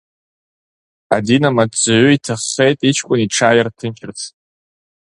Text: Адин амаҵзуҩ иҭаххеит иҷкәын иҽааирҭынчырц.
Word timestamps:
Адин 1.15 1.43
амаҵзуҩ 1.49 2.07
иҭаххеит 2.15 2.79
иҷкәын 2.89 3.19
иҽааирҭынчырц. 3.21 4.19